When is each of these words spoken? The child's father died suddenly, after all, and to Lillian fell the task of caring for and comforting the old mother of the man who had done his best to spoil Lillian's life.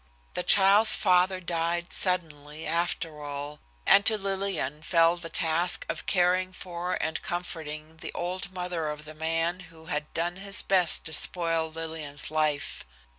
The 0.33 0.41
child's 0.41 0.95
father 0.95 1.39
died 1.39 1.93
suddenly, 1.93 2.65
after 2.65 3.21
all, 3.21 3.59
and 3.85 4.03
to 4.07 4.17
Lillian 4.17 4.81
fell 4.81 5.15
the 5.15 5.29
task 5.29 5.85
of 5.87 6.07
caring 6.07 6.53
for 6.53 6.95
and 6.99 7.21
comforting 7.21 7.97
the 7.97 8.11
old 8.13 8.51
mother 8.51 8.89
of 8.89 9.05
the 9.05 9.13
man 9.13 9.59
who 9.69 9.85
had 9.93 10.11
done 10.15 10.37
his 10.37 10.63
best 10.63 11.05
to 11.05 11.13
spoil 11.13 11.69
Lillian's 11.69 12.31
life. 12.31 12.83